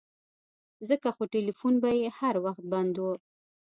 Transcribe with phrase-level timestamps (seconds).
[0.89, 3.03] ځکه خو ټيلفون به يې هر وخت بند و.